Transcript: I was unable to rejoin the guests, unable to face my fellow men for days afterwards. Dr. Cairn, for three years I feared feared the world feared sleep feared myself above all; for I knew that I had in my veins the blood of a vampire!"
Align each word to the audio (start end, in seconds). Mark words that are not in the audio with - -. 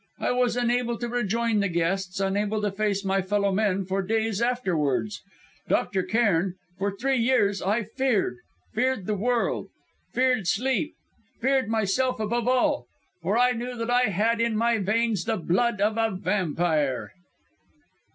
I 0.17 0.31
was 0.31 0.57
unable 0.57 0.97
to 0.97 1.07
rejoin 1.07 1.59
the 1.59 1.67
guests, 1.69 2.19
unable 2.19 2.59
to 2.63 2.71
face 2.71 3.05
my 3.05 3.21
fellow 3.21 3.51
men 3.51 3.85
for 3.85 4.01
days 4.01 4.41
afterwards. 4.41 5.21
Dr. 5.67 6.01
Cairn, 6.01 6.55
for 6.79 6.89
three 6.97 7.17
years 7.19 7.61
I 7.61 7.83
feared 7.83 8.37
feared 8.73 9.05
the 9.05 9.13
world 9.13 9.67
feared 10.11 10.47
sleep 10.47 10.95
feared 11.39 11.69
myself 11.69 12.19
above 12.19 12.47
all; 12.47 12.87
for 13.21 13.37
I 13.37 13.51
knew 13.51 13.77
that 13.77 13.91
I 13.91 14.05
had 14.09 14.41
in 14.41 14.57
my 14.57 14.79
veins 14.79 15.25
the 15.25 15.37
blood 15.37 15.79
of 15.79 15.99
a 15.99 16.09
vampire!" 16.09 17.11